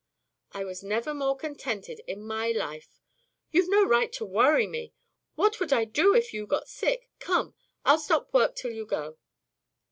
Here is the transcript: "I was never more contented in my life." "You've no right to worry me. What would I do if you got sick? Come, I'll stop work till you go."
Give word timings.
"I 0.51 0.63
was 0.63 0.81
never 0.83 1.13
more 1.13 1.37
contented 1.37 2.01
in 2.07 2.23
my 2.25 2.49
life." 2.49 2.99
"You've 3.51 3.69
no 3.69 3.85
right 3.85 4.11
to 4.13 4.25
worry 4.25 4.65
me. 4.65 4.93
What 5.35 5.59
would 5.59 5.71
I 5.71 5.85
do 5.85 6.15
if 6.15 6.33
you 6.33 6.47
got 6.47 6.67
sick? 6.67 7.11
Come, 7.19 7.53
I'll 7.85 7.99
stop 7.99 8.33
work 8.33 8.55
till 8.55 8.71
you 8.71 8.87
go." 8.87 9.19